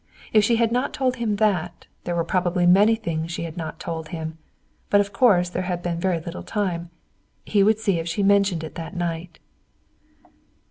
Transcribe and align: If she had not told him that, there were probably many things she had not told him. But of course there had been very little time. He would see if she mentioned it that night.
If 0.33 0.43
she 0.43 0.55
had 0.55 0.71
not 0.71 0.95
told 0.95 1.17
him 1.17 1.35
that, 1.35 1.85
there 2.05 2.15
were 2.15 2.23
probably 2.23 2.65
many 2.65 2.95
things 2.95 3.31
she 3.31 3.43
had 3.43 3.55
not 3.55 3.79
told 3.79 4.07
him. 4.07 4.39
But 4.89 4.99
of 4.99 5.13
course 5.13 5.47
there 5.47 5.61
had 5.69 5.83
been 5.83 5.99
very 5.99 6.19
little 6.19 6.41
time. 6.41 6.89
He 7.45 7.61
would 7.61 7.77
see 7.77 7.99
if 7.99 8.07
she 8.07 8.23
mentioned 8.23 8.63
it 8.63 8.73
that 8.73 8.95
night. 8.95 9.37